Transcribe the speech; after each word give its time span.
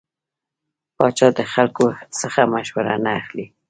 پاچا 0.97 1.27
د 1.37 1.39
خلکو 1.53 1.85
څخه 2.19 2.41
مشوره 2.53 2.95
نه 3.05 3.11
اخلي. 3.21 3.45